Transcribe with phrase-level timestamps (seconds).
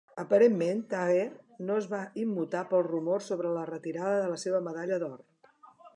[0.21, 1.27] Aparentment, Taher
[1.67, 5.25] "no es va immutar pels rumors sobre la retirada de la seva medalla d'or".